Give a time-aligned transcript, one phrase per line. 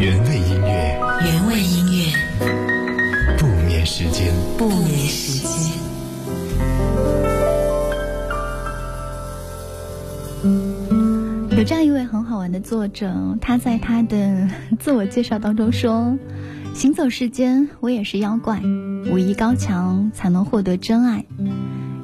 [0.00, 5.50] 原味音乐，原味音乐，不眠时间，不眠时间。
[11.50, 14.48] 有这样一位很好玩的作者，他在他的
[14.78, 16.16] 自我介绍当中说
[16.72, 18.62] ：“行走世间，我也是妖怪，
[19.12, 21.26] 武艺高强才能获得真爱。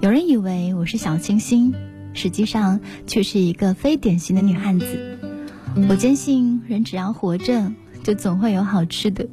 [0.02, 1.74] 有人以为我是小清新，
[2.12, 5.16] 实际上却是一个非典型的女汉子。
[5.88, 7.70] 我坚信，人只要活着，
[8.06, 9.26] 就总会有好吃的，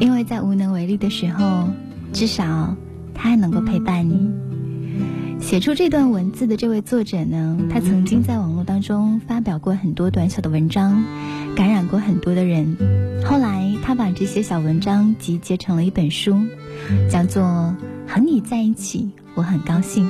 [0.00, 1.68] 因为在无能为力的时候，
[2.14, 2.74] 至少
[3.12, 4.30] 他还能够陪伴你。”
[5.38, 11.04] 写出这段文字的这位作者呢，他曾经在网络当中发表过很多短小的文章，
[11.54, 12.78] 感染过很多的人。
[13.26, 16.46] 后来他把这些小文章集结成了一本书，
[17.10, 17.42] 叫做
[18.10, 20.08] 《和你在一起，我很高兴》。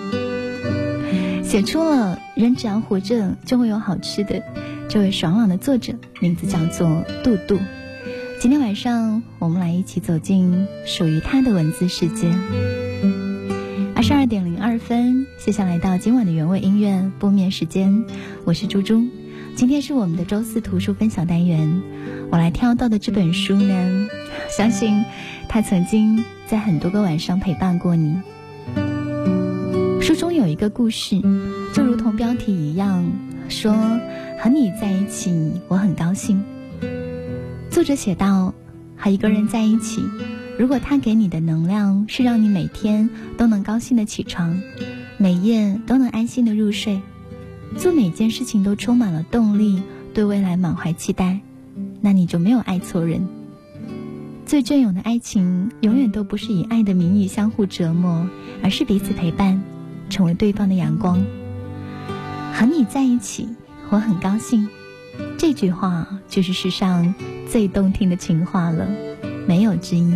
[1.43, 4.41] 写出了人只要活着就会有好吃的，
[4.93, 7.59] 这位爽朗的作者名字叫做杜杜。
[8.39, 12.29] 今天晚上我们来一起走进属于他的文字世界。
[13.97, 18.05] 二十二点零二分，接下来到今晚的原味音乐播眠时间，
[18.45, 19.09] 我是猪猪。
[19.57, 21.81] 今天是我们的周四图书分享单元，
[22.31, 24.09] 我来挑到的这本书呢，
[24.55, 25.07] 相信
[25.49, 28.21] 它曾经在很多个晚上陪伴过你。
[30.03, 31.19] 书中有一个故事，
[31.73, 33.11] 就如同标题一样，
[33.49, 33.75] 说
[34.43, 36.43] 和你在一起我很高兴。
[37.71, 38.53] 作者写道：
[38.97, 40.03] 和一个人在一起。
[40.59, 44.61] 如果他给你的能量是让你每天都能高兴的起床，
[45.17, 47.01] 每夜都能安心的入睡，
[47.77, 49.81] 做每件事情都充满了动力，
[50.13, 51.39] 对未来满怀期待，
[52.01, 53.25] 那你就没有爱错人。
[54.45, 58.29] 最隽永的爱情，永远都不是以爱的名义相互折磨，
[58.61, 59.63] 而是彼此陪伴，
[60.11, 61.25] 成为对方的阳光。
[62.53, 63.49] 和你在一起，
[63.93, 64.67] 我很高兴。
[65.37, 67.15] 这句话就是世上
[67.47, 68.89] 最动听的情话了，
[69.47, 70.11] 没有之一。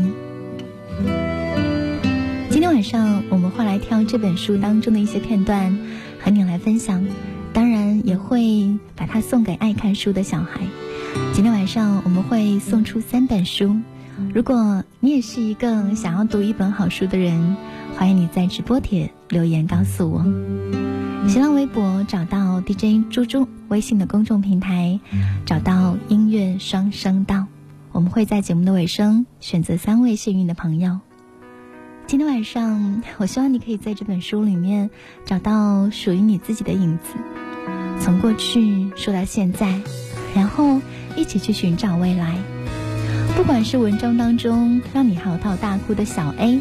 [2.48, 5.78] 今天晚上我们会来挑这本书当中的一些片段
[6.18, 7.06] 和你来分享，
[7.52, 10.62] 当然也会把它送给爱看书的小孩。
[11.34, 13.76] 今天晚上我们会送出三本书，
[14.32, 17.58] 如果你也是一个想要读一本好书的人，
[17.94, 20.85] 欢迎你在直播帖留言告诉我。
[21.28, 25.00] 新浪微博找到 DJ 猪猪，微信的公众平台
[25.44, 27.46] 找到音乐双声道。
[27.90, 31.00] 我们会在节目的尾声选择三位幸运的朋友。
[32.06, 34.88] 今天晚上，我希望你可以在这本书里面
[35.24, 37.18] 找到属于你自己的影子，
[38.00, 39.80] 从过去说到现在，
[40.34, 40.80] 然后
[41.16, 42.38] 一起去寻找未来。
[43.36, 46.60] 不管是文章当中让你嚎啕大哭的小 A，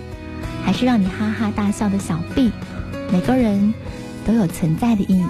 [0.63, 2.51] 还是让你哈哈大笑的小 B，
[3.11, 3.73] 每个人
[4.25, 5.25] 都有存在的意义。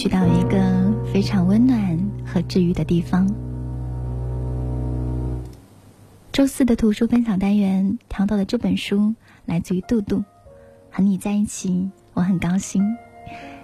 [0.00, 3.30] 去到一个非常温暖和治愈的地方。
[6.32, 9.14] 周四的图书分享单元挑到的这本书
[9.44, 10.24] 来自于杜杜，
[10.90, 12.96] 和你在一起，我很高兴。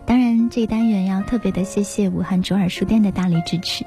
[0.04, 3.86] 当然，这一单元要特别的谢谢武汉卓尔书店的大力支持。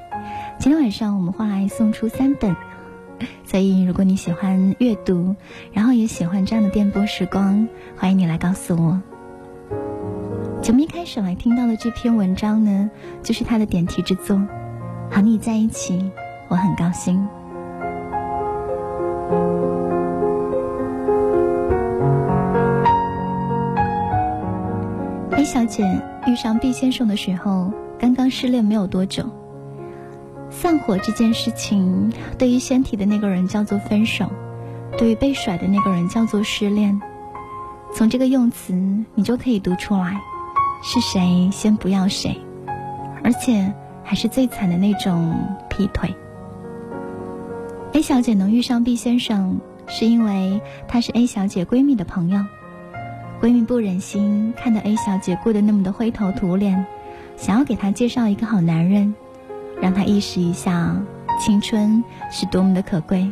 [0.58, 2.56] 今天晚上我们会来送出三本
[3.44, 5.36] 所以，如果你喜欢阅读，
[5.72, 9.00] 然后也喜欢这样的电波时光，欢迎你来告诉我。
[10.62, 12.90] 节目一开始来听到的这篇文章呢，
[13.22, 14.36] 就是他的点题之作，
[15.10, 16.10] 《和你在一起，
[16.48, 17.26] 我很高兴》。
[25.34, 25.82] A 小姐
[26.26, 29.24] 遇上 B 先生的时候，刚刚失恋没有多久。
[30.50, 34.30] 散伙这件事情，对于先提的那个人叫做分手，
[34.98, 37.00] 对于被甩的那个人叫做失恋。
[37.94, 38.74] 从这个用词，
[39.14, 40.20] 你就可以读出来，
[40.82, 42.36] 是谁先不要谁，
[43.22, 43.72] 而且
[44.02, 45.34] 还是最惨的那种
[45.68, 46.14] 劈腿。
[47.92, 52.40] A 小姐能遇上 B 先生，是因为她是 A 小姐闺蜜的朋友，
[53.42, 56.86] 闺蜜不忍心看到 A 小姐过得那么的灰头土脸，
[57.36, 59.14] 想要给她介绍一个好男人。
[59.80, 60.94] 让她意识一下
[61.38, 63.30] 青春是多么的可贵。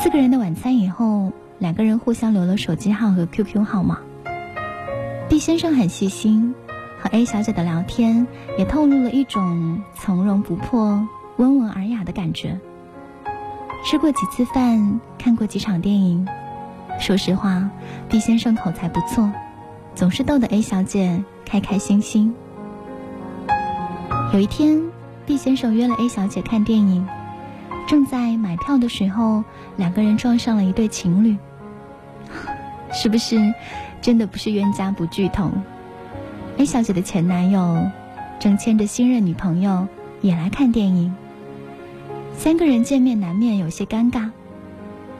[0.00, 3.98] 四个人的晚餐以后，两个人互相留了手机号和 QQ 号码。
[5.28, 6.54] 毕先生很细心，
[6.98, 11.06] 和 A 小姐的聊天也透露了一种从容不迫、
[11.36, 12.58] 温文尔雅的感觉。
[13.84, 16.26] 吃过几次饭，看过几场电影，
[16.98, 17.68] 说实话，
[18.08, 19.30] 毕先生口才不错，
[19.94, 22.34] 总是逗得 A 小姐开开心心。
[24.32, 24.82] 有一天
[25.26, 27.06] ，B 先生约了 A 小姐看电影，
[27.86, 29.44] 正在买票的时候，
[29.76, 31.36] 两个人撞上了一对情侣。
[32.90, 33.36] 是不是
[34.00, 35.50] 真的不是冤家不聚头
[36.56, 37.86] ？A 小姐的前男友
[38.38, 39.86] 正牵着新任女朋友
[40.20, 41.14] 也来看电影，
[42.36, 44.30] 三个人见面难免有些尴尬。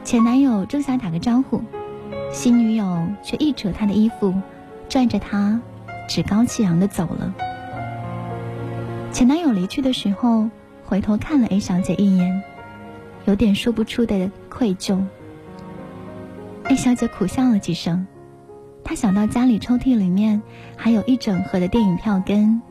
[0.03, 1.61] 前男友正想打个招呼，
[2.31, 4.33] 新女友却一扯他的衣服，
[4.87, 5.61] 拽着他
[6.07, 7.33] 趾高气扬的走了。
[9.11, 10.49] 前男友离去的时候，
[10.85, 12.41] 回头看了 A 小姐一眼，
[13.25, 14.99] 有点说不出的愧疚。
[16.63, 18.07] A 小姐苦笑了几声，
[18.83, 20.41] 他想到家里抽屉里面
[20.75, 22.61] 还有一整盒的电影票根，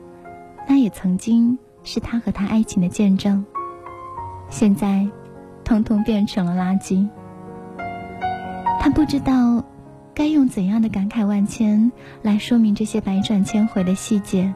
[0.67, 3.45] 那也曾经是他和他爱情的见证，
[4.49, 5.09] 现在，
[5.65, 7.09] 通通变成了垃圾。
[8.81, 9.65] 他不知道
[10.15, 14.55] 该用怎样的感慨万千来说明这些百转千回的细节。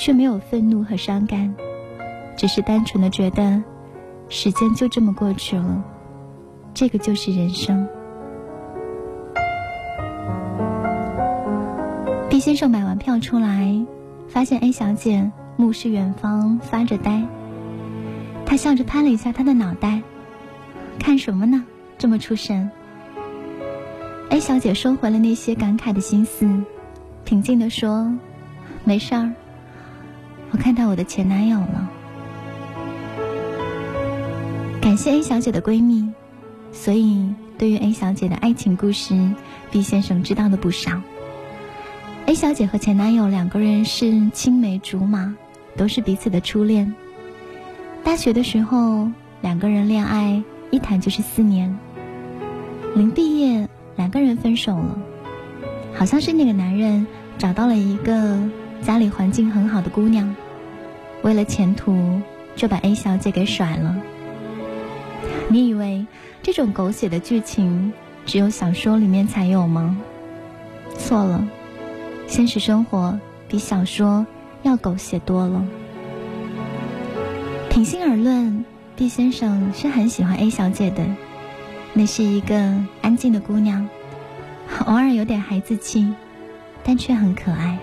[0.00, 1.52] 却没有愤怒和伤感，
[2.36, 3.60] 只是单纯的觉得，
[4.28, 5.82] 时间就这么过去了，
[6.72, 7.84] 这个就是人生。
[12.38, 13.84] 毕先生买完票出来，
[14.28, 17.26] 发现 A 小姐目视远方发着呆，
[18.46, 20.00] 他笑着拍了一下她的脑袋，
[21.00, 21.64] 看什么呢？
[21.98, 22.70] 这么出神。
[24.30, 26.48] A 小姐收回了那些感慨的心思，
[27.24, 28.08] 平静的说
[28.86, 29.32] ：“没事儿。”
[30.52, 31.90] 我看到我的前男友了，
[34.80, 36.08] 感谢 A 小姐的闺蜜，
[36.70, 39.28] 所以对于 A 小姐的爱情故事
[39.72, 41.02] ，B 先生知道的不少。
[42.28, 45.34] A 小姐和前男友两个人是青梅竹马，
[45.78, 46.94] 都是彼此的初恋。
[48.04, 49.08] 大学的时候，
[49.40, 51.74] 两个人恋爱一谈就是四年。
[52.94, 53.66] 临毕业，
[53.96, 54.98] 两个人分手了，
[55.94, 57.06] 好像是那个男人
[57.38, 58.38] 找到了一个。
[58.82, 60.36] 家里环境很好的姑娘，
[61.22, 62.20] 为了前途
[62.54, 63.96] 就把 A 小姐给甩了。
[65.48, 66.06] 你以为
[66.42, 67.90] 这种狗血的剧情
[68.26, 69.96] 只有小说里面才有吗？
[70.98, 71.48] 错了，
[72.28, 73.18] 现实生活
[73.48, 74.24] 比小说
[74.62, 75.64] 要狗血多了。
[77.70, 81.04] 平心而论，B 先生是很喜欢 A 小姐的。
[81.94, 82.54] 那是一个
[83.00, 83.88] 安静的姑娘，
[84.84, 86.12] 偶尔有点孩子气，
[86.84, 87.78] 但却很可爱。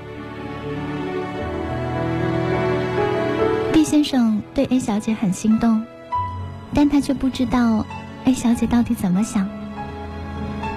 [3.74, 5.84] B 先生对 A 小姐很心动，
[6.74, 7.84] 但他却不知道
[8.26, 9.50] A 小姐到底怎么想。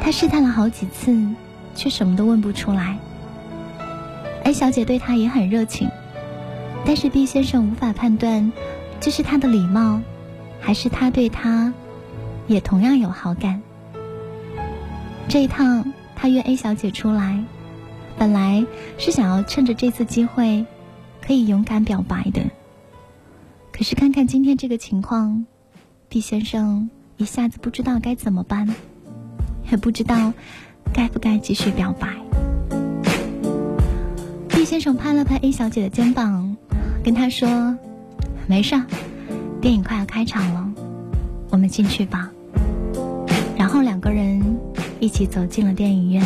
[0.00, 1.16] 他试探了好几次，
[1.74, 2.98] 却什么都问不出来。
[4.48, 5.90] A 小姐对他也很热情，
[6.86, 8.50] 但是 B 先生无法判断，
[8.98, 10.00] 这是他的礼貌，
[10.58, 11.74] 还是他对他
[12.46, 13.60] 也同样有好感。
[15.28, 17.44] 这一趟他约 A 小姐出来，
[18.16, 18.64] 本来
[18.96, 20.64] 是想要趁着这次机会
[21.20, 22.40] 可以勇敢表白的，
[23.70, 25.44] 可是看看今天这个情况
[26.08, 26.88] ，B 先生
[27.18, 28.74] 一下子不知道该怎么办，
[29.70, 30.32] 也不知道
[30.94, 32.08] 该不该继续表白。
[34.68, 36.54] 先生拍了拍 A 小姐的肩膀，
[37.02, 37.74] 跟她说
[38.46, 38.78] ：“没事，
[39.62, 40.70] 电影快要开场了，
[41.48, 42.30] 我们进去吧。”
[43.56, 44.58] 然后两个人
[45.00, 46.22] 一起走进了电影院。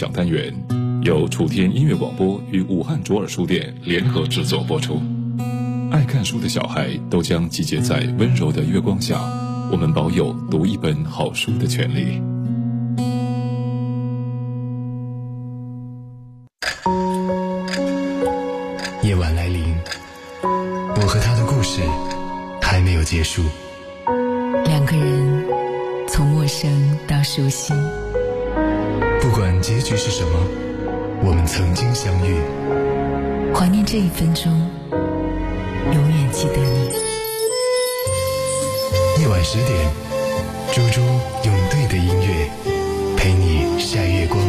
[0.00, 0.50] 讲单元
[1.02, 4.98] 由楚天音乐广播与武汉卓尔书店联合制作播出。
[5.92, 9.20] 爱看书的小孩都将集结在温柔的月光下
[9.70, 12.18] 我们保有读一本好书的权利。
[19.02, 19.62] 夜晚来临
[20.96, 21.82] 我和他的故事
[22.62, 23.42] 还没有结束。
[24.64, 25.44] 两个人
[26.08, 27.74] 从陌生到熟悉。
[29.60, 30.38] 结局是什么，
[31.22, 32.34] 我们曾经相遇。
[33.54, 34.50] 怀念这一分钟，
[34.90, 36.90] 永远记得你。
[39.20, 39.78] 夜晚十点，
[40.72, 41.02] 猪猪
[41.44, 42.50] 用对的音乐
[43.18, 44.40] 陪你晒月光。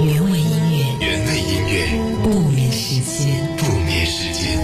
[0.00, 1.86] 原味音乐，原味音乐，
[2.24, 3.56] 不眠时间。
[3.56, 4.58] 不眠时间。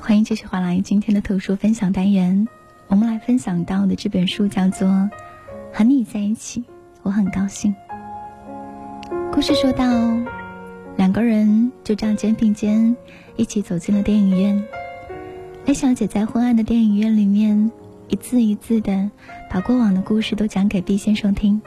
[0.00, 2.48] 欢迎继续回来今天的特殊分享单元。
[3.30, 4.88] 分享到的这本书叫做
[5.72, 6.64] 《和你在一起，
[7.04, 7.72] 我很高兴》。
[9.32, 9.84] 故事说到，
[10.96, 12.96] 两个人就这样肩并肩
[13.36, 14.64] 一起走进了电影院。
[15.66, 17.70] A 小姐在昏暗的电影院里面，
[18.08, 19.08] 一字一字的
[19.48, 21.62] 把过往的故事都讲给 B 先生听。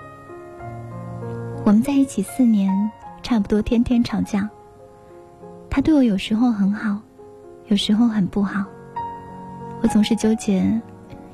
[1.64, 4.50] 我们在一起四年，差不多天天吵架。
[5.70, 7.00] 他对我有时候很好。
[7.68, 8.66] 有时候很不好，
[9.82, 10.82] 我总是纠结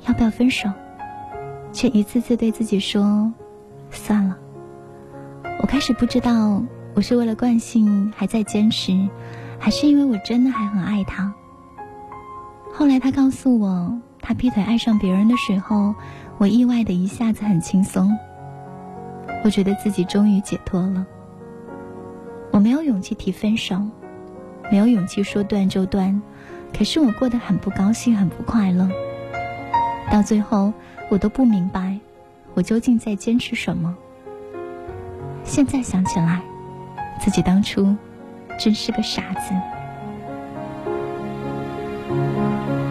[0.10, 0.68] 要不要分手，
[1.72, 3.32] 却一次次对自己说
[3.92, 4.36] 算了。
[5.62, 6.64] 我开始不知道
[6.96, 9.08] 我是为了惯性还在坚持，
[9.60, 11.32] 还是因为我真的还很爱他。
[12.74, 15.94] 后来他告诉我他劈腿爱上别人的时候，
[16.40, 18.18] 我意外的一下子很轻松，
[19.44, 21.06] 我觉得自己终于解脱了。
[22.52, 23.80] 我没有勇气提分手。
[24.72, 26.22] 没有勇气说断就断，
[26.76, 28.88] 可是我过得很不高兴，很不快乐。
[30.12, 30.74] 到最后，
[31.10, 31.98] 我都不明白，
[32.54, 33.96] 我究竟在坚持什么。
[35.44, 36.42] 现在想起来，
[37.20, 37.96] 自己当初
[38.60, 39.54] 真是个傻子。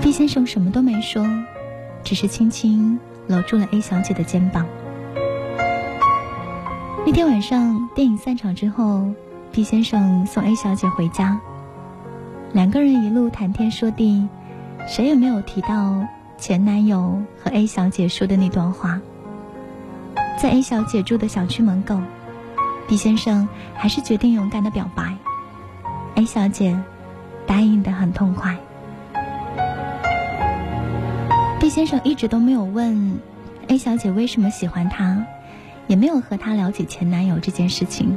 [0.00, 1.26] 毕先生什么都没说，
[2.02, 4.64] 只是轻轻搂住了 A 小姐的肩膀。
[7.04, 9.10] 那天晚上，电影散场之后
[9.50, 11.38] 毕先生送 A 小姐回家。
[12.52, 14.26] 两个人一路谈天说地，
[14.86, 16.02] 谁也没有提到
[16.38, 19.00] 前男友和 A 小姐说的那段话。
[20.40, 22.00] 在 A 小姐住的小区门口
[22.86, 25.16] ，B 先生还是决定勇敢的表白。
[26.14, 26.78] A 小姐
[27.46, 28.56] 答应的很痛快。
[31.58, 33.18] B 先生一直都没有问
[33.66, 35.26] A 小姐为什么喜欢他，
[35.88, 38.16] 也没有和她了解前男友这件事情。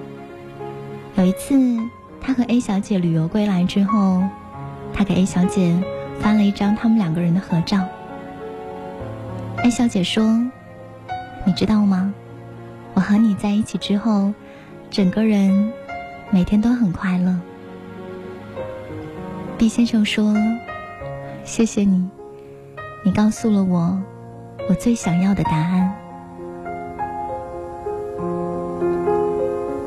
[1.15, 1.79] 有一次。
[2.23, 4.21] 他和 A 小姐旅游归来之后，
[4.93, 5.75] 他给 A 小姐
[6.19, 7.83] 发了一张他们两个人的合照。
[9.63, 10.23] A 小姐说
[11.45, 12.11] ：“你知道吗？
[12.95, 14.33] 我和你在一起之后，
[14.89, 15.71] 整个人
[16.31, 17.39] 每天都很快乐。
[19.59, 20.33] ”B 先生说
[21.45, 22.09] ：“谢谢你，
[23.05, 24.01] 你告诉了我
[24.67, 25.93] 我最想要的答案。”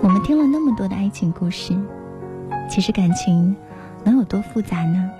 [0.00, 1.76] 我们听了那么多的爱情故事。
[2.70, 3.56] 其实感情
[4.04, 5.10] 能有多复杂呢？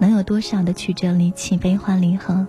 [0.00, 2.44] 能有多少的曲折离奇、悲欢离合？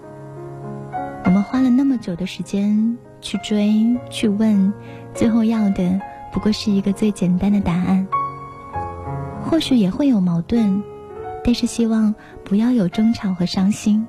[1.28, 4.72] 我们花了那么久的时间去追、去问，
[5.14, 6.00] 最后要的
[6.32, 8.08] 不过是一个最简单的答案。
[9.44, 10.82] 或许也会有矛盾，
[11.44, 14.08] 但是希望不要有争吵和伤心。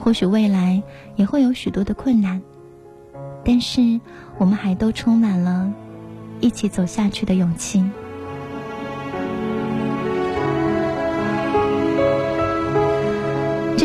[0.00, 0.82] 或许未来
[1.14, 2.40] 也会有许多的困难，
[3.44, 4.00] 但是
[4.38, 5.70] 我们还都充满了
[6.40, 7.84] 一起走下去的勇气。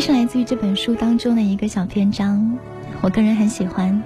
[0.06, 2.58] 是来自于这本书当中的一个小篇章，
[3.00, 4.04] 我个人很喜欢，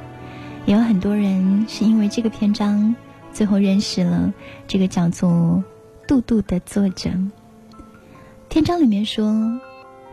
[0.68, 2.94] 也有很多人是因为这个篇章，
[3.34, 4.32] 最后认识了
[4.68, 5.64] 这个叫做
[6.08, 7.10] 杜杜的作者。
[8.48, 9.60] 篇章里面说，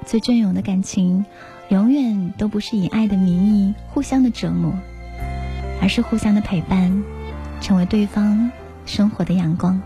[0.07, 1.23] 最隽永的感情，
[1.69, 4.73] 永远都不是以爱的名义互相的折磨，
[5.83, 7.05] 而是互相的陪伴，
[7.61, 8.51] 成为对方
[8.87, 9.79] 生活的阳光。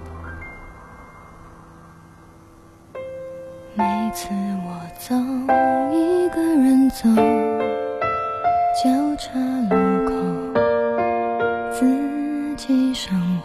[3.79, 4.31] 每次
[4.67, 5.15] 我走，
[5.95, 7.09] 一个人走，
[8.83, 9.39] 交叉
[9.71, 10.13] 路口，
[11.71, 11.87] 自
[12.57, 13.38] 己生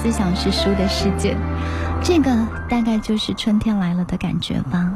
[0.00, 1.36] 思想是书的世界，
[2.02, 2.30] 这个
[2.68, 4.92] 大概就是春天来了的感觉吧。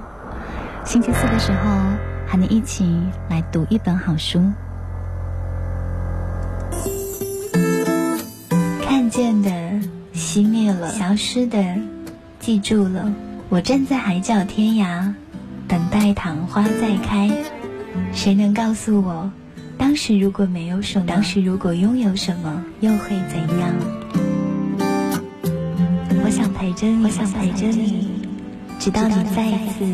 [0.85, 1.71] 星期四的时候，
[2.29, 4.41] 和你一起来读一本好书。
[8.81, 9.51] 看见的
[10.15, 11.63] 熄灭了，消失的
[12.39, 13.13] 记住了。
[13.49, 15.13] 我站在海角天涯，
[15.67, 17.31] 等待昙花再开。
[18.13, 19.31] 谁能告诉我，
[19.77, 23.71] 当时如果没有什么，当时如果拥有什么，又会怎样？
[26.85, 28.09] 我想陪着你，
[28.81, 29.85] 直到你再一次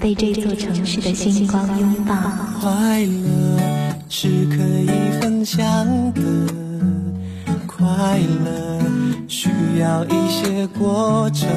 [0.00, 2.14] 被这座城市的星光拥抱。
[2.60, 3.58] 快乐
[4.08, 5.64] 是可以分享
[6.12, 6.22] 的，
[7.66, 8.80] 快乐
[9.26, 11.48] 需要一些过程，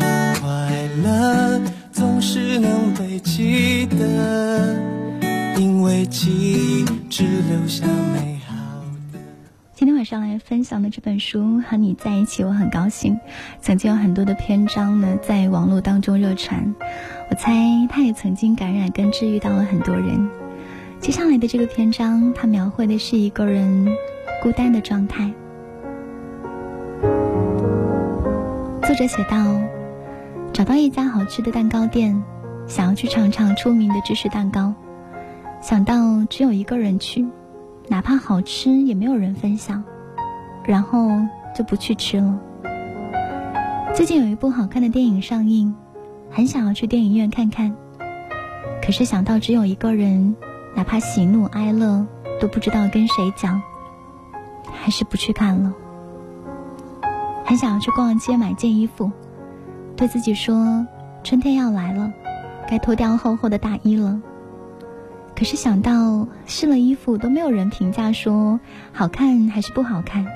[0.00, 1.60] 快乐
[1.92, 4.74] 总是能被记得，
[5.58, 7.84] 因为记忆只留下
[8.14, 8.35] 美。
[10.06, 13.18] 上来分享的这本书《和你在一起》，我很高兴。
[13.60, 16.76] 曾经有很多的篇章呢，在网络当中热传，
[17.28, 17.52] 我猜
[17.90, 20.30] 他也曾经感染跟治愈到了很多人。
[21.00, 23.88] 接下来的这个篇章，它描绘的是一个人
[24.44, 25.32] 孤单的状态。
[28.82, 29.60] 作者写道：
[30.52, 32.22] 找到一家好吃的蛋糕店，
[32.68, 34.72] 想要去尝尝出名的芝士蛋糕，
[35.60, 37.26] 想到只有一个人去。
[37.88, 39.84] 哪怕好吃也没有人分享，
[40.66, 41.08] 然后
[41.54, 42.38] 就不去吃了。
[43.94, 45.74] 最近有一部好看的电影上映，
[46.30, 47.74] 很想要去电影院看看，
[48.82, 50.36] 可是想到只有一个人，
[50.74, 52.06] 哪怕喜怒哀乐
[52.40, 53.62] 都不知道跟谁讲，
[54.72, 55.72] 还是不去看了。
[57.44, 59.10] 很想要去逛街买件衣服，
[59.96, 60.84] 对自己说
[61.22, 62.12] 春天要来了，
[62.68, 64.20] 该脱掉厚厚的大衣了。
[65.34, 68.58] 可是想到试了衣服都没有人评价说
[68.92, 70.26] 好看还是不好看，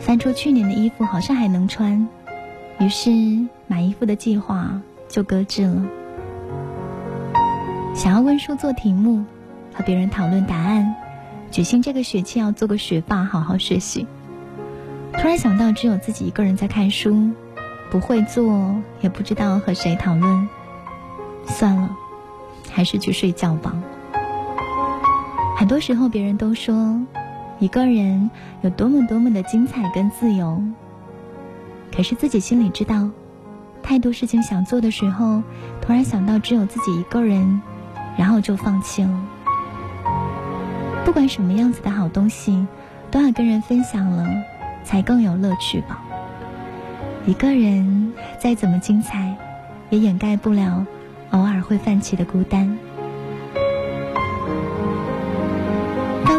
[0.00, 2.08] 翻出去年的衣服好像还能穿，
[2.78, 3.10] 于是
[3.66, 5.86] 买衣服的计划就搁置了。
[7.94, 9.24] 想要温书做题目，
[9.74, 10.94] 和别人讨论答案，
[11.50, 14.06] 决心这个学期要做个学霸，好好学习。
[15.12, 17.30] 突然想到只有自己一个人在看书，
[17.90, 20.48] 不会做，也不知道和谁讨论，
[21.46, 21.94] 算了，
[22.70, 23.74] 还是去睡觉吧。
[25.56, 26.98] 很多时候，别人都说
[27.60, 28.30] 一个人
[28.62, 30.62] 有多么多么的精彩跟自由，
[31.94, 33.10] 可是自己心里知道，
[33.82, 35.42] 太多事情想做的时候，
[35.82, 37.60] 突然想到只有自己一个人，
[38.16, 39.20] 然后就放弃了。
[41.04, 42.66] 不管什么样子的好东西，
[43.10, 44.26] 都要跟人分享了，
[44.82, 46.02] 才更有乐趣吧。
[47.26, 49.36] 一个人再怎么精彩，
[49.90, 50.86] 也掩盖不了
[51.32, 52.78] 偶尔会泛起的孤单。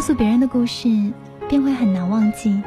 [0.02, 1.14] 告诉别人的故事，
[1.48, 2.60] 便会很难忘记；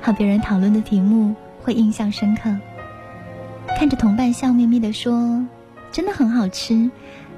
[0.00, 2.56] 和别人讨论的题目，会印象深刻。
[3.76, 5.44] 看着同伴笑眯眯地说
[5.90, 6.88] ：“真的很好吃”，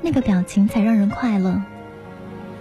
[0.04, 1.58] 那个表情才让人快乐。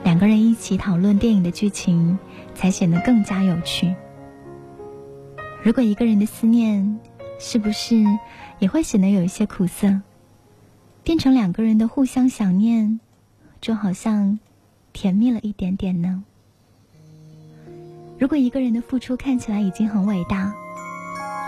[0.06, 2.18] 两个人一起讨论电影的剧情，
[2.56, 3.94] 才显得更加有趣。
[5.64, 6.98] 如果一个人的思念，
[7.40, 8.06] 是不是
[8.60, 10.00] 也会显得有一些苦涩？
[11.04, 13.02] 变成两个人的互相想念，
[13.60, 14.40] 就好像
[14.94, 16.24] 甜蜜了一点点呢。
[18.24, 20.50] 如果一个人的付出看起来已经很伟大，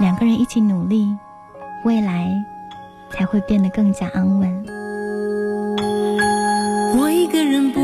[0.02, 1.08] 两个人一起努力，
[1.86, 2.30] 未来
[3.10, 4.66] 才会变得更加安稳。
[6.98, 7.80] 我一个人不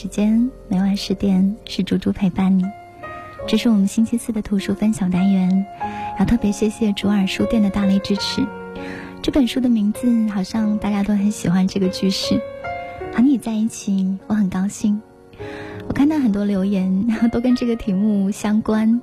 [0.00, 2.64] 时间，每晚十点是猪猪陪伴你。
[3.48, 5.66] 这是我们星期四的图书分享单元，
[6.20, 8.46] 要特别谢谢卓尔书店的大力支持。
[9.20, 12.40] 这本书的名字好像大家都很喜欢这个句式，
[13.12, 15.02] 和你在一起，我很高兴。
[15.88, 19.02] 我看到很多留言 都跟这个题目相关。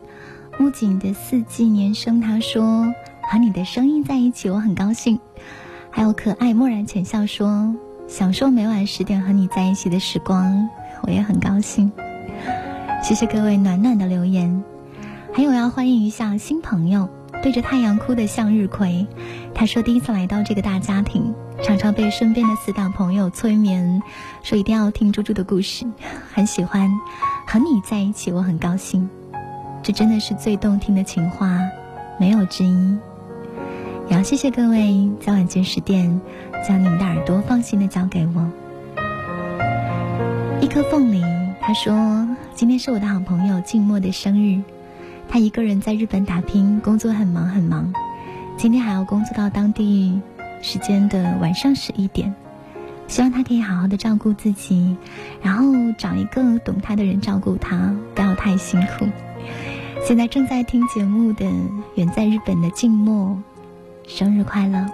[0.58, 2.86] 木槿的四季年生他说
[3.24, 5.20] 和你的声音在一起，我很高兴。
[5.92, 7.76] 还有可爱漠然浅笑说。
[8.08, 10.70] 享受每晚十点和你在一起的时光，
[11.06, 11.92] 我也很高兴。
[13.04, 14.64] 谢谢各位暖暖的留言，
[15.34, 17.08] 还有要欢迎一下新朋友，
[17.44, 19.06] 对着太阳哭的向日葵。
[19.54, 24.02] 他说第一次来到这个大家庭，常常被身边的死党朋友催眠，
[24.42, 25.86] 说一定要听猪猪的故事，
[26.34, 26.92] 很喜欢
[27.46, 29.08] 和你在一起，我很高兴。
[29.84, 31.60] 这真的是最动听的情话，
[32.20, 32.98] 没有之一。
[34.10, 36.22] 也要谢谢各位在晚间十点
[36.68, 38.65] 将你们的耳朵放心的交给我。
[40.76, 41.24] 一颗凤梨，
[41.62, 44.62] 他说今天是我的好朋友静默的生日，
[45.30, 47.94] 他一个人在日本打拼，工作很忙很忙，
[48.58, 50.22] 今天还要工作到当地
[50.62, 52.36] 时间的晚上十一点。
[53.08, 54.98] 希望他可以好好的照顾自己，
[55.42, 55.64] 然后
[55.98, 59.08] 找一个懂他的人照顾他，不要太辛苦。
[60.06, 61.50] 现在正在听节目的
[61.96, 63.42] 远在日本的静默。
[64.06, 64.86] 生日快乐！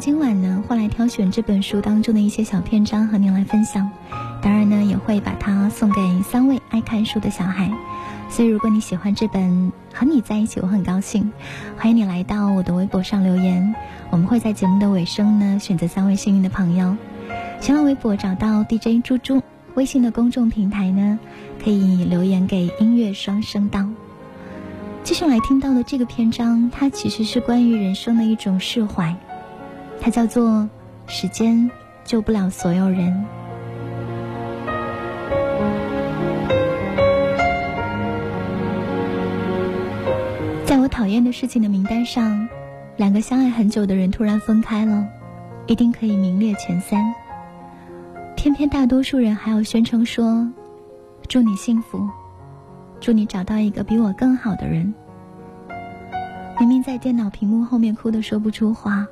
[0.00, 3.90] 今晚呢会来挑选这本书当中的一些小篇章和您来分享，
[4.40, 7.68] 当然呢也会把它送给三位爱看书的小孩。
[8.30, 11.24] 所以如果你喜欢这本《和你在一起我很高兴》，
[11.80, 13.74] 欢迎你来到我的微博上留言，
[14.10, 16.96] 我们会在节目的尾声呢选择三位幸运的朋友。
[17.60, 19.42] 新浪微博找到 DJ 猪猪。
[19.74, 21.18] 微信的公众平台呢，
[21.62, 23.88] 可以留言给音乐双声道。
[25.02, 29.14] 接下来听到的这个篇章，它其实是关于人生的一种释怀，
[30.00, 30.68] 它叫做
[31.06, 31.70] “时间
[32.04, 33.24] 救不了所有人”。
[40.64, 42.48] 在我讨厌的事情的名单上，
[42.96, 45.06] 两个相爱很久的人突然分开了，
[45.66, 47.14] 一定可以名列前三。
[48.36, 50.48] 偏偏大多数人还要宣称说
[51.26, 52.08] ：“祝你幸福，
[53.00, 54.94] 祝你找到一个比我更好的人。”
[56.60, 59.06] 明明在电脑屏幕后面哭得说不出话，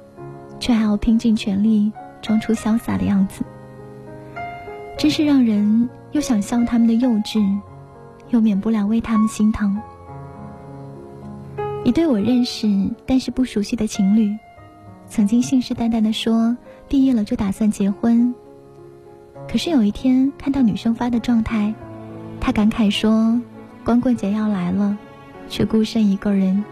[0.58, 1.90] 却还要拼尽全力
[2.22, 3.42] 装出潇洒的样子，
[4.98, 7.44] 真是让人又想笑他们的幼稚，
[8.30, 9.76] 又免不了为他们心疼。
[11.84, 14.36] 一对我认识但是不熟悉的情侣，
[15.08, 16.56] 曾经信誓旦旦的说
[16.88, 18.34] 毕业了就打算结婚。
[19.48, 21.72] 可是有一天看到女生发的状态，
[22.40, 23.40] 他感慨说
[23.84, 24.98] ：“光棍节要来了，
[25.48, 26.64] 却孤身一个人。”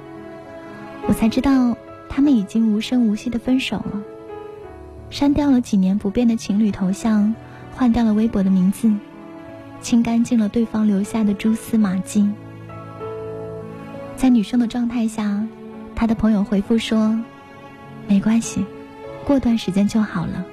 [1.07, 1.77] 我才知道
[2.15, 4.01] 他们已经无声无息的分手了，
[5.11, 7.35] 删掉了几年不变的情侣头像，
[7.75, 8.89] 换掉了微博的名字，
[9.81, 12.31] 清干净了对方留下的蛛丝马迹。
[14.15, 15.45] 在女生的状态下，
[15.97, 17.19] 他的朋友回复说
[18.07, 18.65] ：“没关系，
[19.27, 20.45] 过段时间就好了。”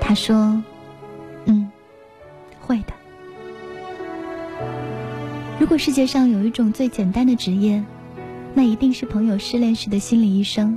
[0.00, 0.62] 他说。
[1.44, 1.70] 嗯，
[2.58, 2.92] 会的。
[5.58, 7.82] 如果世界上有一种最简单的职业，
[8.58, 10.76] 那一定是朋友失恋时的心理医生。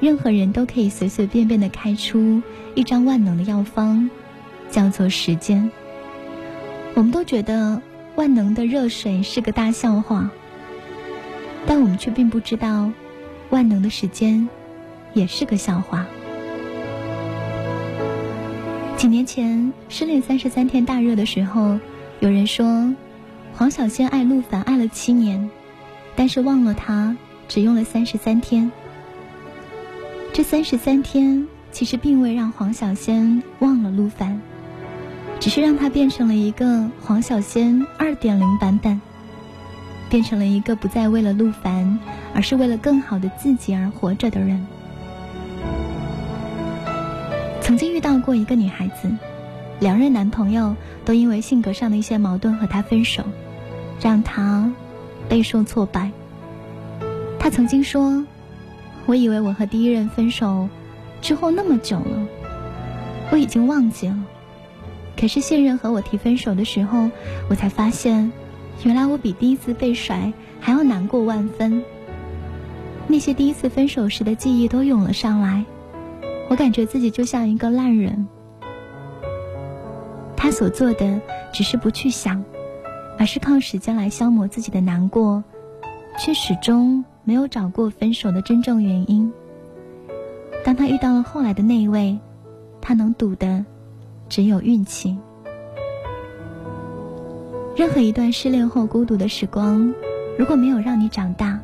[0.00, 2.42] 任何人都可以随随便便的开出
[2.74, 4.10] 一张万能的药方，
[4.70, 5.70] 叫做时间。
[6.92, 7.80] 我们都觉得
[8.16, 10.30] 万能的热水是个大笑话，
[11.66, 12.92] 但我们却并不知道，
[13.48, 14.46] 万能的时间
[15.14, 16.04] 也是个笑话。
[18.98, 19.58] 几年前，
[19.88, 21.78] 《失恋三十三天》大热的时候，
[22.20, 22.94] 有人说，
[23.54, 25.48] 黄小仙爱陆凡爱了七年，
[26.16, 27.16] 但是忘了他
[27.48, 28.70] 只用了三十三天。
[30.32, 34.40] 这三十三天其实并未让黄小仙忘了陆凡，
[35.38, 39.00] 只是让他变成了一个黄小仙二点零版本，
[40.08, 41.98] 变成了一个不再为了陆凡，
[42.34, 44.66] 而是为了更好的自己而活着的人。
[47.60, 49.10] 曾经遇到过一个女孩子，
[49.80, 53.24] 两任男朋友都因为性格上的一些矛盾和她分手，
[54.00, 54.70] 让她
[55.28, 56.10] 备受挫败。
[57.38, 58.24] 他曾经说
[59.06, 60.68] ：“我以为我和第一任分手
[61.20, 62.26] 之后那么久了，
[63.30, 64.16] 我已经忘记了。
[65.16, 67.10] 可是现任和我提分手的时候，
[67.48, 68.32] 我才发现，
[68.82, 71.82] 原来我比第一次被甩还要难过万分。
[73.06, 75.64] 那些第一次分手时的记忆都涌了上来。”
[76.50, 78.28] 我感觉自己就像一个烂人，
[80.36, 81.18] 他所做的
[81.54, 82.44] 只是不去想，
[83.18, 85.42] 而是靠时间来消磨自己的难过，
[86.18, 89.32] 却始终没有找过分手的真正原因。
[90.64, 92.18] 当他遇到了后来的那一位，
[92.80, 93.64] 他能赌的
[94.28, 95.16] 只有运气。
[97.76, 99.92] 任何一段失恋后孤独的时光，
[100.38, 101.58] 如果没有让你长大，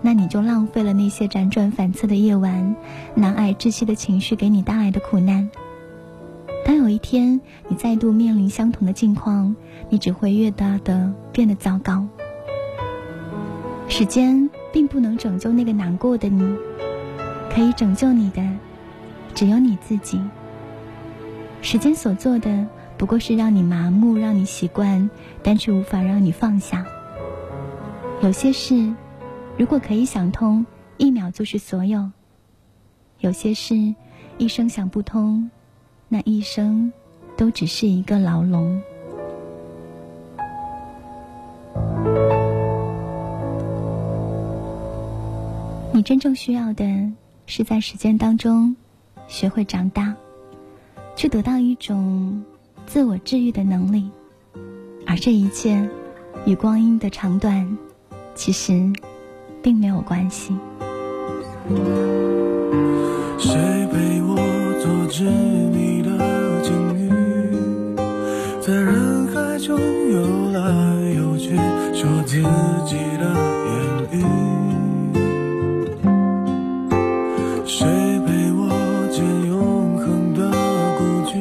[0.00, 2.76] 那你就浪费了那些辗转反侧的夜晚，
[3.14, 5.50] 难挨窒息的情绪给你带来的苦难。
[6.66, 9.54] 当有一天你再度面临相同的境况，
[9.88, 12.04] 你只会越大的变得糟糕。
[13.86, 16.56] 时间并不能拯救那个难过的你，
[17.48, 18.42] 可以拯救你的
[19.32, 20.20] 只有你自己。
[21.62, 22.66] 时间所做的
[22.98, 25.08] 不过是让你麻木，让你习惯，
[25.44, 26.84] 但却无法让你放下。
[28.22, 28.92] 有些事，
[29.56, 32.10] 如果可以想通，一秒就是所有；
[33.20, 33.94] 有些事，
[34.36, 35.48] 一生想不通，
[36.08, 36.92] 那一生
[37.36, 38.80] 都只是一个牢笼。
[45.92, 46.84] 你真正需要的
[47.46, 48.76] 是在时间当中
[49.26, 50.14] 学会长大，
[51.16, 52.44] 去得到一种
[52.86, 54.10] 自我治愈的能力，
[55.06, 55.88] 而这一切
[56.44, 57.76] 与光阴的长短
[58.34, 58.92] 其实
[59.62, 60.54] 并没有关系。
[63.38, 64.36] 谁陪我
[64.82, 65.06] 做
[68.66, 69.78] 在人海中
[70.10, 70.60] 游来
[71.14, 71.54] 游去，
[71.94, 72.38] 说自
[72.84, 73.22] 己的
[73.62, 73.74] 言
[74.10, 74.14] 语。
[77.64, 77.86] 谁
[78.26, 78.66] 陪我
[79.12, 80.50] 见永恒的
[80.98, 81.00] 孤
[81.30, 81.38] 居，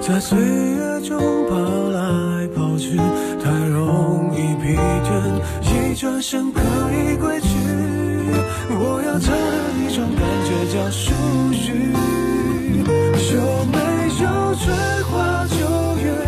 [0.00, 1.20] 在岁月中
[1.50, 1.54] 跑
[1.90, 2.96] 来跑去，
[3.44, 5.12] 太容易疲倦，
[5.60, 6.58] 一转身可
[6.90, 7.48] 以归去。
[8.70, 9.30] 我要找
[9.76, 11.12] 一种感觉叫属
[11.52, 11.92] 于，
[13.34, 13.76] 有没
[14.22, 14.24] 有
[14.54, 14.64] 追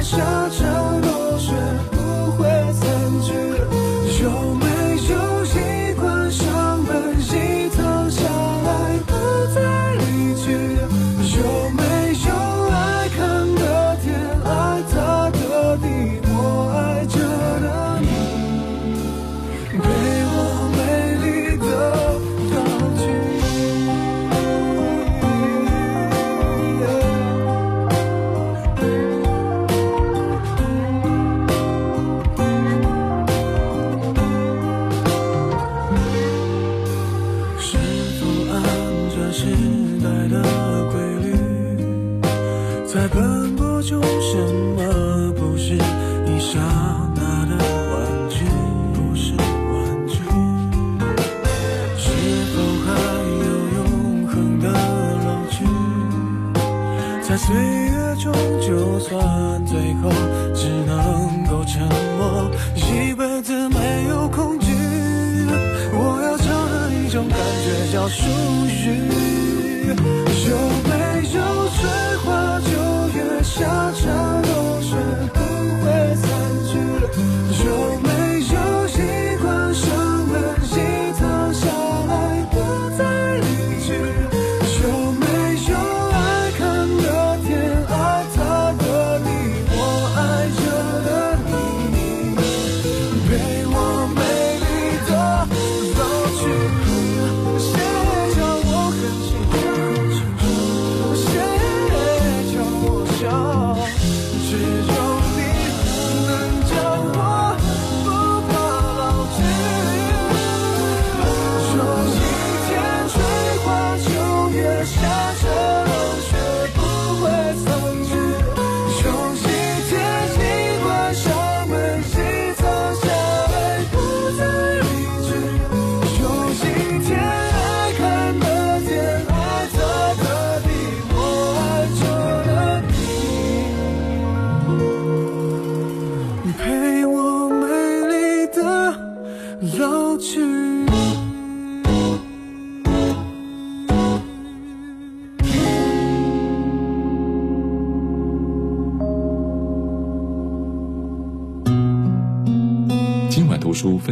[0.09, 0.78] 笑着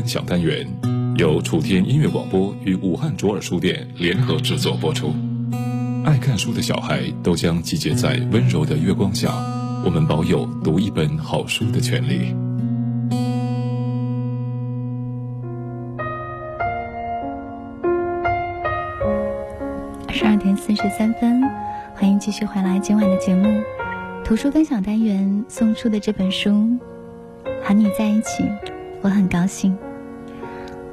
[0.06, 0.64] 分享单元
[1.16, 5.12] 由楚天音乐广播与武汉卓尔书店联合制作播出。
[6.04, 9.32] 爱看书的小孩都将集结在温柔的月光下，
[9.84, 12.32] 我们保有读一本好书的权利。
[20.12, 21.42] 十二点四十三分，
[21.96, 23.60] 欢迎继续回来今晚的节目。
[24.24, 26.50] 图书分享单元送出的这本书
[27.60, 28.44] 《和你在一起》，
[29.02, 29.76] 我很高兴。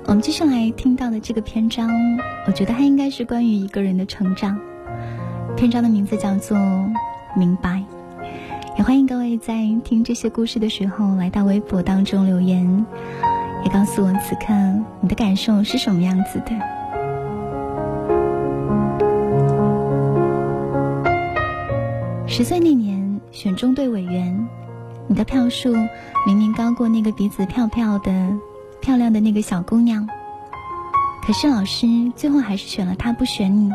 [0.06, 1.90] 我们继续来听到的这个篇章，
[2.46, 4.60] 我觉得它应该是关于一个人的成长。
[5.56, 6.58] 篇章的名字叫做
[7.38, 7.84] 《明白》，
[8.78, 12.86] 也欢迎各位在听这些故事的时候来到微博当中留言，
[13.64, 14.54] 也告诉我此刻
[15.00, 16.52] 你的感受是什么样子的。
[22.28, 24.48] 十岁那年选中队委员，
[25.08, 25.74] 你的票数
[26.28, 28.12] 明明高过那个鼻子漂漂的。
[28.84, 30.06] 漂亮的那个小姑娘，
[31.26, 33.72] 可是老师最后还是选了她，不选你，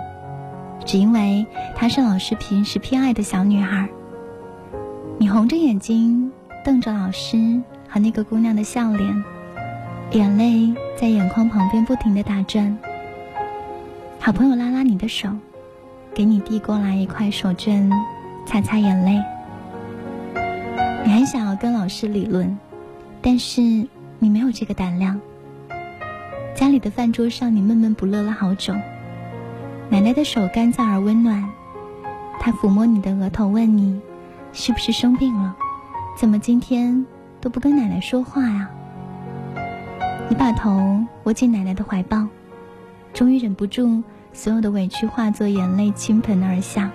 [0.84, 3.88] 只因为她是老师平时偏爱的小女孩。
[5.16, 6.30] 你红着眼睛
[6.62, 7.38] 瞪着老师
[7.88, 9.24] 和那个姑娘的笑脸，
[10.12, 12.78] 眼泪在眼眶旁边不停的打转。
[14.20, 15.30] 好朋友拉拉你的手，
[16.12, 17.90] 给你递过来一块手绢，
[18.44, 19.18] 擦擦眼泪。
[21.02, 22.58] 你还想要跟老师理论，
[23.22, 23.88] 但是。
[24.20, 25.20] 你没有这个胆量。
[26.54, 28.74] 家里的饭桌上，你闷闷不乐了好久。
[29.88, 31.48] 奶奶的手干燥而温暖，
[32.40, 34.00] 她抚摸你的额头，问你
[34.52, 35.56] ：“是不是生病了？
[36.16, 37.06] 怎么今天
[37.40, 38.68] 都不跟奶奶说话呀？”
[40.28, 42.26] 你把头窝进奶奶的怀抱，
[43.14, 44.02] 终于忍不住，
[44.32, 46.90] 所有的委屈化作眼泪倾盆而下。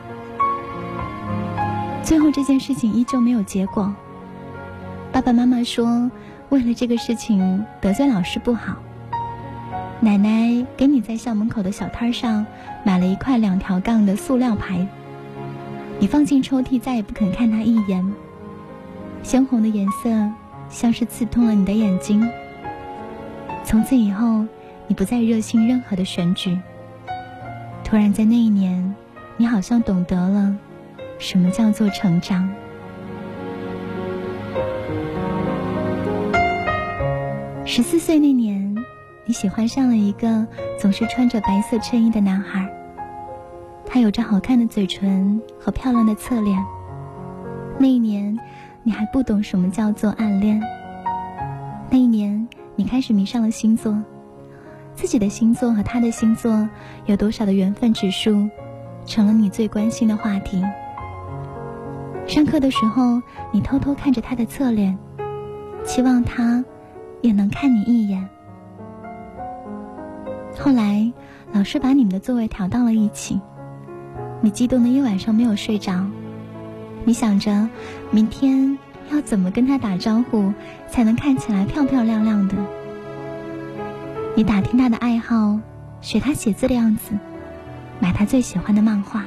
[2.04, 3.96] 最后这件事情依旧没有结果。
[5.14, 6.12] 爸爸妈妈说。
[6.54, 8.76] 为了这个事情得罪老师不好。
[10.00, 12.46] 奶奶给你在校门口的小摊上
[12.84, 14.86] 买了一块两条杠的塑料牌，
[16.00, 18.14] 你放进抽屉，再也不肯看它一眼。
[19.24, 20.12] 鲜红的颜色
[20.70, 22.30] 像是刺痛了你的眼睛。
[23.64, 24.46] 从此以后，
[24.86, 26.56] 你不再热心任何的选举。
[27.84, 28.94] 突然在那一年，
[29.38, 30.56] 你好像懂得了
[31.18, 32.48] 什么叫做成长。
[37.76, 38.76] 十四岁那年，
[39.26, 40.46] 你喜欢上了一个
[40.78, 42.72] 总是穿着白色衬衣的男孩。
[43.84, 46.64] 他有着好看的嘴唇和漂亮的侧脸。
[47.80, 48.38] 那一年，
[48.84, 50.62] 你还不懂什么叫做暗恋。
[51.90, 54.00] 那一年，你开始迷上了星座，
[54.94, 56.70] 自己的星座和他的星座
[57.08, 58.48] 有多少的缘分指数，
[59.08, 60.64] 成了你最关心的话题。
[62.28, 63.20] 上课的时候，
[63.52, 64.96] 你偷偷看着他的侧脸，
[65.84, 66.64] 期望他。
[67.24, 68.30] 也能看你一眼。
[70.60, 71.12] 后来，
[71.54, 73.40] 老师把你们的座位调到了一起，
[74.42, 76.06] 你激动的一晚上没有睡着。
[77.06, 77.70] 你想着，
[78.12, 78.78] 明天
[79.10, 80.54] 要怎么跟他打招呼，
[80.90, 82.56] 才能看起来漂漂亮亮的。
[84.36, 85.58] 你打听他的爱好，
[86.02, 87.14] 学他写字的样子，
[88.02, 89.24] 买他最喜欢的漫画。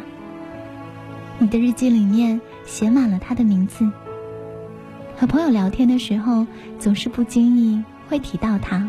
[1.39, 3.91] 你的日记里面写满了他的名字。
[5.19, 6.47] 和朋友聊天的时候，
[6.79, 8.87] 总是不经意会提到他。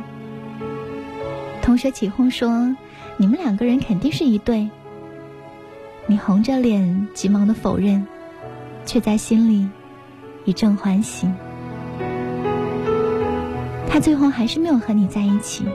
[1.62, 2.76] 同学起哄说
[3.16, 4.70] ：“你们两个人肯定是一对。”
[6.06, 8.06] 你红着脸急忙的否认，
[8.86, 9.70] 却在心里
[10.44, 11.28] 一阵欢喜。
[13.90, 15.66] 他最后还是没有和你在一起。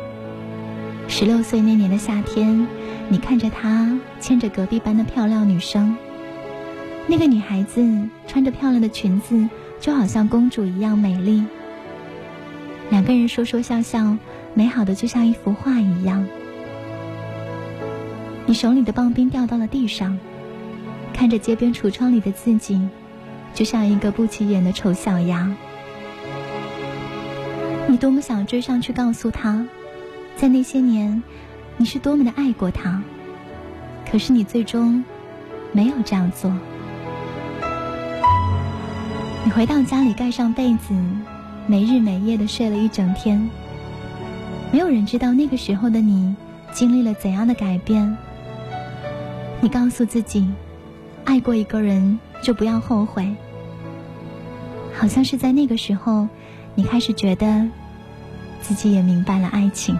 [1.09, 2.67] 十六岁那年的夏天，
[3.09, 5.97] 你看着他牵着隔壁班的漂亮女生，
[7.07, 7.83] 那个女孩子
[8.27, 9.49] 穿着漂亮的裙子。
[9.83, 11.45] 就好像公主一样美丽。
[12.89, 14.17] 两个人说说笑笑，
[14.55, 16.25] 美好的就像一幅画一样。
[18.47, 20.17] 你手里的棒冰掉到了地上，
[21.13, 22.81] 看着街边橱窗里的自己，
[23.53, 25.53] 就像一个不起眼的丑小鸭。
[27.89, 29.67] 你多么想追上去告诉他，
[30.37, 31.21] 在那些年，
[31.77, 33.03] 你是多么的爱过他。
[34.09, 35.05] 可是你最终
[35.73, 36.53] 没有这样做。
[39.45, 40.95] 你回到家里，盖上被子，
[41.67, 43.51] 没日没夜的睡了一整天。
[44.71, 46.37] 没有人知道那个时候的你
[46.73, 48.17] 经历了怎样的改变。
[49.61, 50.49] 你告诉自己，
[51.25, 53.35] 爱过一个人就不要后悔。
[54.95, 56.29] 好像是在那个时候，
[56.77, 57.67] 你开始觉得
[58.61, 59.99] 自己也明白了爱情。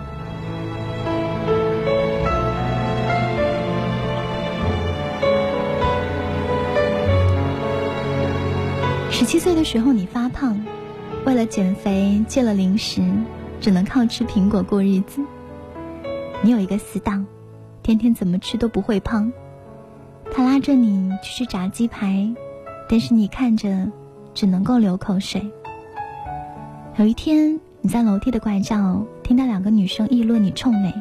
[9.43, 10.57] 岁的时候，你发胖，
[11.27, 13.03] 为了减肥戒了零食，
[13.61, 15.21] 只能靠吃苹果过日子。
[16.43, 17.27] 你有一个死党，
[17.83, 19.33] 天天怎么吃都不会胖，
[20.31, 22.33] 他拉着你去吃炸鸡排，
[22.89, 23.91] 但是你看着
[24.33, 25.45] 只能够流口水。
[26.95, 30.95] 有一天，你在楼梯的拐角听到两个女生议论你臭美，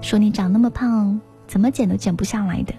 [0.00, 2.72] 说你长那么胖，怎么减都减不下来的。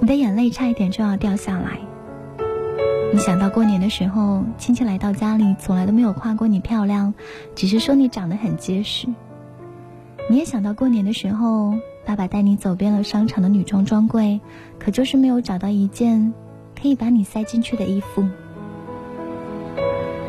[0.00, 1.78] 你的眼泪差一点就要掉下来。
[3.12, 7.14] 你想到过年的时候，亲戚来到家里，从来都没有夸过你漂亮，
[7.54, 9.08] 只是说你长得很结实。
[10.28, 14.40] 你也想到过年的时候，爸爸带你走遍了商场的女装专柜，
[14.78, 16.34] 可就是没有找到一件
[16.80, 18.28] 可以把你塞进去的衣服。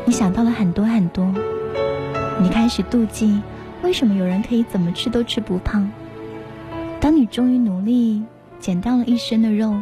[0.06, 1.26] 你想到了很多很多，
[2.40, 3.42] 你开始妒忌，
[3.82, 5.90] 为什么有人可以怎么吃都吃不胖？
[7.00, 8.22] 当你终于努力
[8.58, 9.74] 减掉了一身的肉，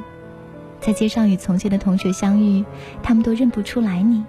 [0.80, 2.64] 在街上与从前的同学相遇，
[3.02, 4.24] 他们都认不出来你。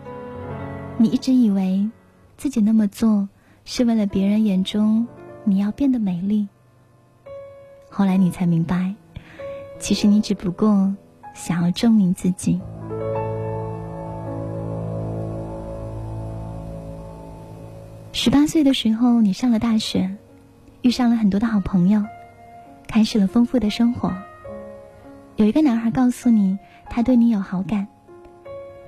[0.98, 1.90] 你一直以为
[2.36, 3.30] 自己那么做
[3.66, 5.08] 是为了别人眼中
[5.44, 6.48] 你要变得美丽，
[7.90, 8.96] 后来你才明白，
[9.80, 10.94] 其实你只不过
[11.36, 12.60] 想要证明自己。
[18.12, 20.10] 十八岁的时候，你上了大学，
[20.82, 22.04] 遇上了很多的好朋友，
[22.88, 24.12] 开始了丰富的生活。
[25.38, 26.58] 有一个男孩告诉你，
[26.90, 27.88] 他对你有好感，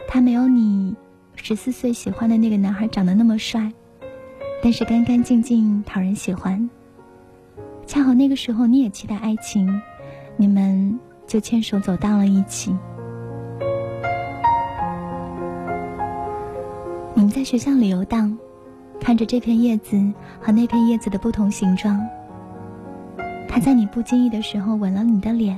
[0.07, 0.95] 他没有你
[1.35, 3.71] 十四岁喜欢的那个男孩长得那么帅，
[4.63, 6.67] 但是干干净净，讨人喜欢。
[7.85, 9.79] 恰好那个时候你也期待爱情，
[10.37, 12.75] 你们就牵手走到了一起。
[17.13, 18.35] 你们在学校里游荡。
[18.99, 19.97] 看着这片叶子
[20.41, 22.05] 和那片叶子的不同形状，
[23.47, 25.57] 他在你不经意的时候吻了你的脸，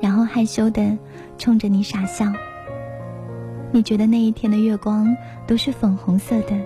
[0.00, 0.96] 然后害羞的
[1.36, 2.26] 冲着你傻笑。
[3.70, 6.56] 你觉得那一天的月光都是粉红色的。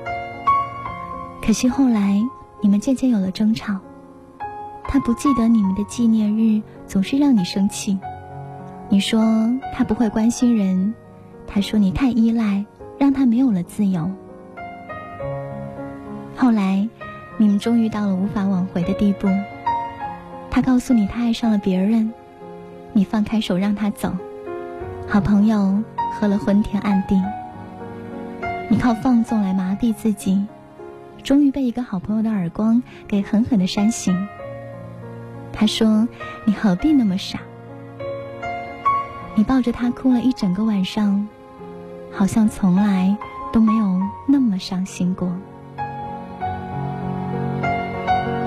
[1.43, 2.23] 可惜后来
[2.61, 3.79] 你们渐渐有了争吵，
[4.85, 7.99] 他不记得你们的纪念日，总是让你生气。
[8.89, 9.25] 你说
[9.73, 10.95] 他不会关心人，
[11.47, 12.65] 他说你太依赖，
[12.99, 14.11] 让他没有了自由。
[16.37, 16.89] 后来，
[17.39, 19.29] 你们终于到了无法挽回的地步。
[20.51, 22.13] 他告诉你他爱上了别人，
[22.93, 24.15] 你放开手让他走。
[25.09, 25.83] 好朋友
[26.15, 27.21] 喝了昏天暗地，
[28.69, 30.47] 你靠放纵来麻痹自己，
[31.23, 34.27] 终于被一个好朋友的耳光给狠狠的扇醒。
[35.53, 36.09] 他说
[36.47, 37.41] ：“你何必那么傻？”
[39.37, 41.27] 你抱着他哭了一整个晚上，
[42.11, 43.17] 好像从来
[43.53, 45.31] 都没有那么伤心过。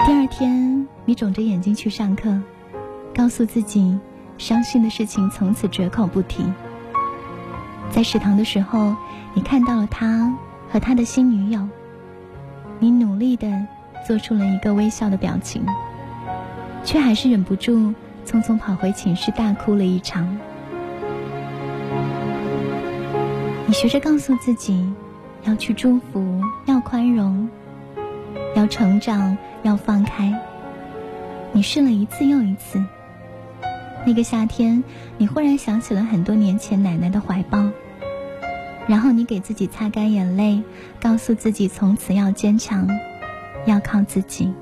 [0.05, 2.39] 第二天，你肿着眼睛去上课，
[3.15, 3.97] 告诉自己，
[4.38, 6.45] 伤心的事情从此绝口不提。
[7.89, 8.95] 在食堂的时候，
[9.33, 10.33] 你看到了他
[10.71, 11.67] 和他的新女友，
[12.79, 13.65] 你努力的
[14.07, 15.65] 做出了一个微笑的表情，
[16.83, 17.93] 却还是忍不住
[18.25, 20.38] 匆匆跑回寝室大哭了一场。
[23.65, 24.93] 你学着告诉自己，
[25.43, 27.49] 要去祝福，要宽容，
[28.55, 29.38] 要成长。
[29.65, 30.31] 要放开。
[31.51, 32.79] 你试了一次又一次。
[34.05, 34.83] 那个夏天，
[35.17, 37.69] 你忽然想起了很多年前奶奶的怀抱，
[38.87, 40.61] 然后你给自己擦干眼泪，
[41.01, 42.87] 告诉自己从此要坚强，
[43.65, 44.53] 要靠自己。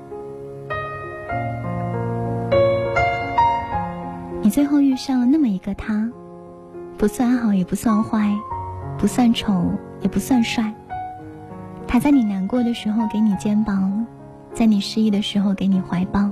[4.42, 6.10] 你最后遇上了那么一个他，
[6.96, 8.34] 不算好也不算坏，
[8.98, 10.72] 不算丑也不算帅。
[11.86, 14.06] 他在你难过的时候给你肩膀。
[14.54, 16.30] 在你失意的时候给你怀抱，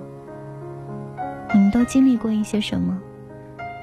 [1.54, 2.98] 你们都经历过一些什么？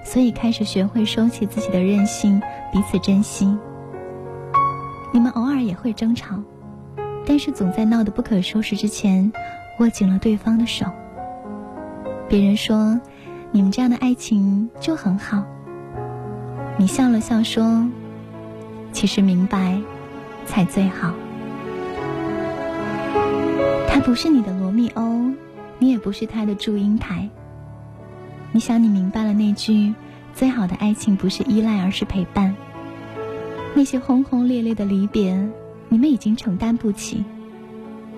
[0.04, 2.42] 所以开始学会收起自己的任性，
[2.72, 3.56] 彼此珍惜。
[5.14, 6.42] 你们偶尔也会争吵，
[7.26, 9.32] 但是总在闹得不可收拾之前，
[9.80, 10.86] 握紧了对方的手。
[12.28, 13.00] 别人说，
[13.52, 15.44] 你们这样的爱情就很好。
[16.78, 17.88] 你笑了笑说，
[18.92, 19.80] 其实明白，
[20.46, 21.14] 才最好。
[23.88, 25.32] 他不是你的罗密欧，
[25.78, 27.30] 你也不是他的祝英台。
[28.52, 29.94] 你想，你明白了那句
[30.34, 32.56] “最好的爱情不是依赖，而是陪伴”。
[33.76, 35.48] 那些轰轰烈烈的离别，
[35.88, 37.24] 你们已经承担不起，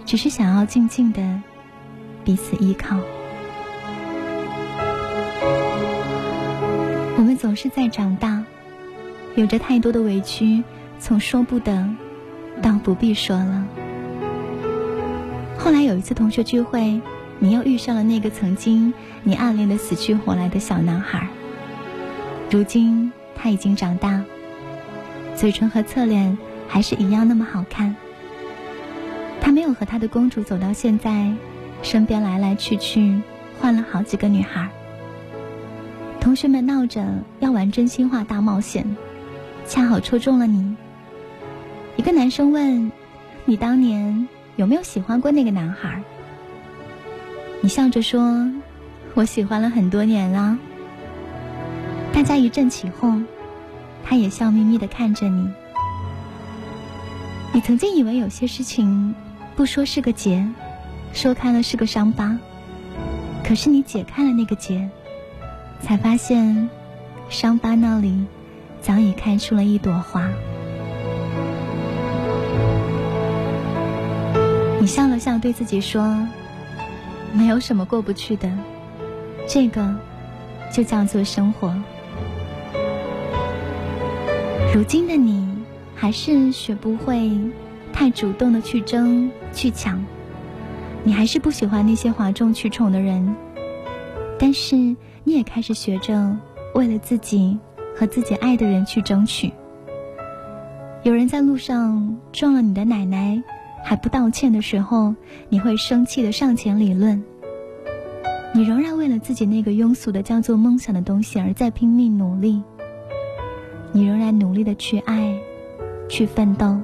[0.05, 1.41] 只是想要静静的
[2.23, 2.97] 彼此依靠。
[7.17, 8.43] 我们总是在长大，
[9.35, 10.63] 有着太多的委屈，
[10.97, 11.89] 从说不得
[12.61, 13.65] 到不必说了。
[15.57, 17.01] 后来有一次同学聚会，
[17.43, 21.27] 你又遇上了那个曾经你暗恋的死去活来的小男孩。
[22.51, 24.23] 如今他已经长大，
[25.35, 26.37] 嘴唇和侧脸
[26.67, 27.95] 还是一样那么好看。
[29.41, 31.33] 他没有和他的公主走到现在，
[31.81, 33.19] 身边来来去去
[33.59, 34.69] 换了好几个女孩。
[36.19, 37.03] 同学们闹着
[37.39, 38.85] 要玩真心话大冒险，
[39.65, 40.75] 恰好戳中了你。
[41.95, 42.91] 一个男生问
[43.45, 44.27] ：“你当年？”
[44.57, 46.03] 有没有喜欢过那个男孩？
[47.63, 48.51] 你笑着说
[49.13, 50.57] ：“我喜欢了很多年了。”
[52.11, 53.23] 大家一阵起哄，
[54.03, 55.47] 他也笑眯眯的看着你。
[57.53, 59.13] 你曾经以为有些事情
[59.55, 60.43] 不说是个结，
[61.13, 62.35] 说开了是个伤疤，
[63.43, 64.89] 可是你解开了那个结，
[65.81, 66.67] 才发现
[67.29, 68.25] 伤疤那里
[68.81, 70.27] 早已开出了一朵花。
[74.79, 76.27] 你笑了笑，对自己说
[77.33, 78.51] ：“没有什么过不去的，
[79.47, 79.95] 这个
[80.71, 81.73] 就叫做生活。”
[84.73, 85.47] 如今的你，
[85.95, 87.31] 还是学不会
[87.91, 90.03] 太主动的去争去抢，
[91.03, 93.35] 你还是不喜欢那些哗众取宠的人，
[94.39, 96.37] 但是你也开始学着
[96.73, 97.59] 为了自己
[97.95, 99.51] 和自己爱的人去争取。
[101.03, 103.43] 有人在路上撞了你的奶奶。
[103.83, 105.13] 还不道歉的时候，
[105.49, 107.21] 你会生气的上前理论。
[108.53, 112.61] 你仍然为了自己那个庸俗的叫做梦想的东西而在拼命努力。
[113.93, 115.37] 你仍然努力的去爱，
[116.07, 116.77] 去奋斗，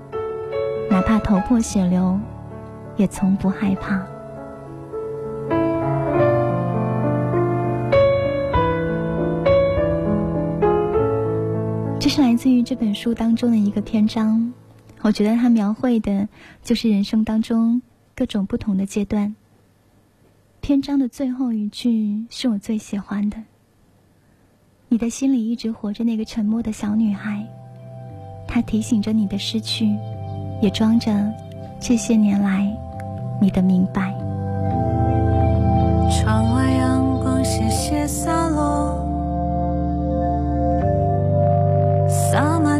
[0.89, 2.19] 哪怕头破血流，
[2.97, 4.05] 也从不害怕。
[11.99, 14.53] 这是来自于这本书当中的一个篇章。
[15.01, 16.27] 我觉得他描绘的
[16.63, 17.81] 就是人生当中
[18.15, 19.35] 各种不同的阶段。
[20.59, 23.37] 篇章的最后一句是我最喜欢的。
[24.89, 27.45] 你的心里一直活着那个沉默的小女孩，
[28.47, 29.95] 她提醒着你的失去，
[30.61, 31.11] 也装着
[31.79, 32.65] 这些年来
[33.41, 34.13] 你的明白。
[36.09, 38.97] 窗外阳光斜斜洒落，
[42.09, 42.76] 洒满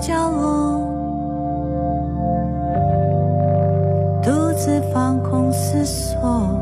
[0.00, 0.80] 角落，
[4.22, 6.59] 独自放空思索，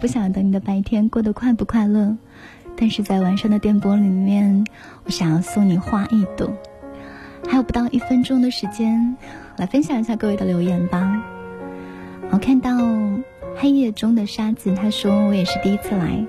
[0.00, 2.16] 不晓得你的白天过得快不快乐，
[2.74, 4.64] 但是在晚上的电波里面，
[5.04, 6.50] 我想要送你花一朵。
[7.46, 9.14] 还有不到一分钟的时间，
[9.58, 11.22] 来分享一下各位的留言吧。
[12.30, 12.78] 我看到
[13.56, 16.24] 黑夜中的沙子，他说我也是第一次来，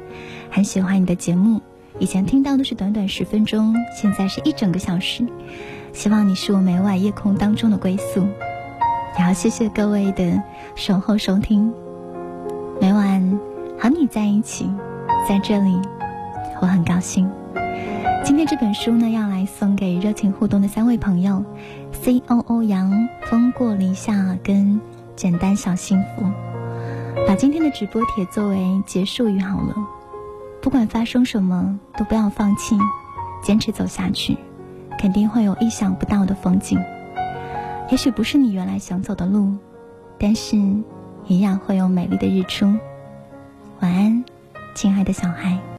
[0.49, 1.61] 很喜欢你的节目。
[1.97, 5.25] 以前听到都是短短十分钟，现在是一整个小时。
[5.93, 8.27] 希望你是我每晚夜空当中的归宿。
[9.17, 10.43] 然后谢谢各位的
[10.75, 11.71] 守候收听，
[12.81, 13.39] 每晚
[13.81, 14.69] 和你在一起，
[15.27, 15.75] 在这里，
[16.61, 17.27] 我很高兴。
[18.23, 21.43] 今天这本书呢，要来送给热情互动的三位朋友
[21.91, 24.79] ：C O O 杨、风过篱下跟
[25.15, 26.23] 简单小幸福。
[27.27, 29.75] 把今天的直播帖作为结束语好了。
[30.61, 32.77] 不管发生什么，都不要放弃，
[33.41, 34.37] 坚持走下去，
[34.99, 36.79] 肯定会有意想不到的风景。
[37.89, 39.55] 也许不是你原来想走的路，
[40.19, 40.55] 但是
[41.25, 42.71] 一样会有美丽的日出。
[43.81, 44.23] 晚安，
[44.75, 45.61] 亲爱的小孩。